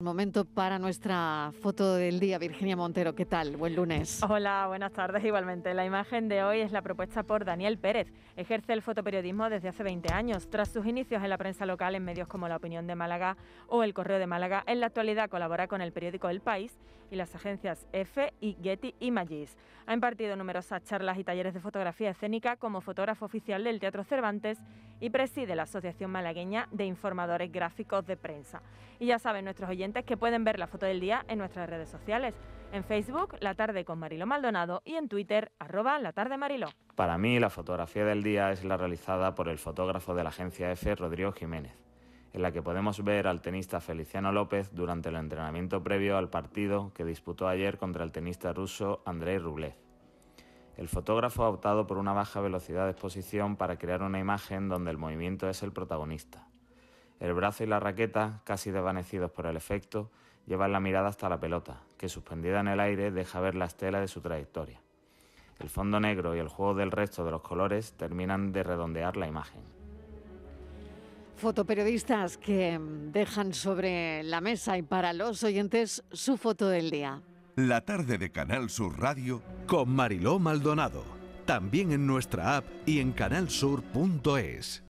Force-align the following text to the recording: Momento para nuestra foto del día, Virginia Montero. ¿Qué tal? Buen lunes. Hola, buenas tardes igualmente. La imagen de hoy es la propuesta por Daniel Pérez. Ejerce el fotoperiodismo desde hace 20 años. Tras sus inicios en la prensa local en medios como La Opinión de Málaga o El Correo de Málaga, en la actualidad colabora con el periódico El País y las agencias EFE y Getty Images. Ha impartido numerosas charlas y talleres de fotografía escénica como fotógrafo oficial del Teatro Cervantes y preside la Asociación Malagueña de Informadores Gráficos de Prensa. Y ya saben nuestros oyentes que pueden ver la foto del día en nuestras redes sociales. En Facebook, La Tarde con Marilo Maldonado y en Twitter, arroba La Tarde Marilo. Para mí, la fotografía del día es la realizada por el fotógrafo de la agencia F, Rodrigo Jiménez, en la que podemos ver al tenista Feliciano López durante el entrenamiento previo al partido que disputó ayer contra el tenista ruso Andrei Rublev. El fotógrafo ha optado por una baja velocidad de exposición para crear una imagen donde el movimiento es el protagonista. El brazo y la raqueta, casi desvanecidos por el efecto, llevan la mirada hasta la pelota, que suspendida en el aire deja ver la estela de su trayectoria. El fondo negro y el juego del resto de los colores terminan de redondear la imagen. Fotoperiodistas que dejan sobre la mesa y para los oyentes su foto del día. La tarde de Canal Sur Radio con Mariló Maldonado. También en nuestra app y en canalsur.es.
Momento 0.00 0.44
para 0.44 0.78
nuestra 0.78 1.50
foto 1.60 1.96
del 1.96 2.20
día, 2.20 2.38
Virginia 2.38 2.76
Montero. 2.76 3.16
¿Qué 3.16 3.26
tal? 3.26 3.56
Buen 3.56 3.74
lunes. 3.74 4.22
Hola, 4.22 4.66
buenas 4.68 4.92
tardes 4.92 5.24
igualmente. 5.24 5.74
La 5.74 5.84
imagen 5.84 6.28
de 6.28 6.44
hoy 6.44 6.60
es 6.60 6.70
la 6.70 6.82
propuesta 6.82 7.24
por 7.24 7.44
Daniel 7.44 7.78
Pérez. 7.78 8.12
Ejerce 8.36 8.74
el 8.74 8.82
fotoperiodismo 8.82 9.50
desde 9.50 9.70
hace 9.70 9.82
20 9.82 10.12
años. 10.12 10.48
Tras 10.50 10.68
sus 10.68 10.86
inicios 10.86 11.20
en 11.24 11.30
la 11.30 11.36
prensa 11.36 11.66
local 11.66 11.96
en 11.96 12.04
medios 12.04 12.28
como 12.28 12.46
La 12.46 12.54
Opinión 12.54 12.86
de 12.86 12.94
Málaga 12.94 13.36
o 13.66 13.82
El 13.82 13.92
Correo 13.92 14.20
de 14.20 14.28
Málaga, 14.28 14.62
en 14.68 14.78
la 14.78 14.86
actualidad 14.86 15.28
colabora 15.28 15.66
con 15.66 15.80
el 15.80 15.90
periódico 15.90 16.28
El 16.28 16.42
País 16.42 16.78
y 17.10 17.16
las 17.16 17.34
agencias 17.34 17.84
EFE 17.92 18.34
y 18.40 18.56
Getty 18.62 18.94
Images. 19.00 19.56
Ha 19.86 19.94
impartido 19.94 20.36
numerosas 20.36 20.84
charlas 20.84 21.18
y 21.18 21.24
talleres 21.24 21.54
de 21.54 21.60
fotografía 21.60 22.10
escénica 22.10 22.56
como 22.56 22.82
fotógrafo 22.82 23.24
oficial 23.24 23.64
del 23.64 23.80
Teatro 23.80 24.04
Cervantes 24.04 24.58
y 25.00 25.10
preside 25.10 25.56
la 25.56 25.62
Asociación 25.62 26.10
Malagueña 26.10 26.68
de 26.70 26.84
Informadores 26.84 27.50
Gráficos 27.50 28.06
de 28.06 28.16
Prensa. 28.16 28.62
Y 29.00 29.06
ya 29.06 29.18
saben 29.18 29.44
nuestros 29.44 29.70
oyentes 29.70 29.87
que 29.92 30.16
pueden 30.16 30.44
ver 30.44 30.58
la 30.58 30.66
foto 30.66 30.86
del 30.86 31.00
día 31.00 31.24
en 31.28 31.38
nuestras 31.38 31.68
redes 31.68 31.88
sociales. 31.88 32.34
En 32.72 32.84
Facebook, 32.84 33.36
La 33.40 33.54
Tarde 33.54 33.84
con 33.84 33.98
Marilo 33.98 34.26
Maldonado 34.26 34.82
y 34.84 34.94
en 34.94 35.08
Twitter, 35.08 35.52
arroba 35.58 35.98
La 35.98 36.12
Tarde 36.12 36.36
Marilo. 36.36 36.68
Para 36.94 37.16
mí, 37.16 37.38
la 37.38 37.50
fotografía 37.50 38.04
del 38.04 38.22
día 38.22 38.52
es 38.52 38.64
la 38.64 38.76
realizada 38.76 39.34
por 39.34 39.48
el 39.48 39.58
fotógrafo 39.58 40.14
de 40.14 40.22
la 40.22 40.28
agencia 40.28 40.70
F, 40.72 40.94
Rodrigo 40.94 41.32
Jiménez, 41.32 41.72
en 42.32 42.42
la 42.42 42.52
que 42.52 42.60
podemos 42.60 43.02
ver 43.02 43.26
al 43.26 43.40
tenista 43.40 43.80
Feliciano 43.80 44.32
López 44.32 44.74
durante 44.74 45.08
el 45.08 45.16
entrenamiento 45.16 45.82
previo 45.82 46.18
al 46.18 46.28
partido 46.28 46.92
que 46.92 47.04
disputó 47.04 47.48
ayer 47.48 47.78
contra 47.78 48.04
el 48.04 48.12
tenista 48.12 48.52
ruso 48.52 49.02
Andrei 49.06 49.38
Rublev. 49.38 49.74
El 50.76 50.88
fotógrafo 50.88 51.44
ha 51.44 51.48
optado 51.48 51.86
por 51.86 51.98
una 51.98 52.12
baja 52.12 52.40
velocidad 52.40 52.84
de 52.84 52.92
exposición 52.92 53.56
para 53.56 53.78
crear 53.78 54.02
una 54.02 54.20
imagen 54.20 54.68
donde 54.68 54.90
el 54.90 54.98
movimiento 54.98 55.48
es 55.48 55.62
el 55.62 55.72
protagonista. 55.72 56.47
El 57.20 57.34
brazo 57.34 57.64
y 57.64 57.66
la 57.66 57.80
raqueta, 57.80 58.40
casi 58.44 58.70
desvanecidos 58.70 59.30
por 59.30 59.46
el 59.46 59.56
efecto, 59.56 60.10
llevan 60.46 60.72
la 60.72 60.80
mirada 60.80 61.08
hasta 61.08 61.28
la 61.28 61.40
pelota, 61.40 61.82
que 61.96 62.08
suspendida 62.08 62.60
en 62.60 62.68
el 62.68 62.80
aire 62.80 63.10
deja 63.10 63.40
ver 63.40 63.54
la 63.54 63.66
estela 63.66 64.00
de 64.00 64.08
su 64.08 64.20
trayectoria. 64.20 64.80
El 65.58 65.68
fondo 65.68 65.98
negro 65.98 66.36
y 66.36 66.38
el 66.38 66.48
juego 66.48 66.74
del 66.74 66.92
resto 66.92 67.24
de 67.24 67.32
los 67.32 67.42
colores 67.42 67.92
terminan 67.92 68.52
de 68.52 68.62
redondear 68.62 69.16
la 69.16 69.26
imagen. 69.26 69.62
Fotoperiodistas 71.36 72.36
que 72.36 72.78
dejan 73.12 73.52
sobre 73.54 74.22
la 74.24 74.40
mesa 74.40 74.76
y 74.76 74.82
para 74.82 75.12
los 75.12 75.42
oyentes 75.44 76.02
su 76.10 76.36
foto 76.36 76.68
del 76.68 76.90
día. 76.90 77.22
La 77.54 77.84
tarde 77.84 78.18
de 78.18 78.30
Canal 78.30 78.70
Sur 78.70 78.98
Radio 78.98 79.42
con 79.66 79.90
Mariló 79.90 80.38
Maldonado. 80.38 81.04
También 81.44 81.92
en 81.92 82.06
nuestra 82.06 82.56
app 82.56 82.64
y 82.86 83.00
en 83.00 83.12
canalsur.es. 83.12 84.82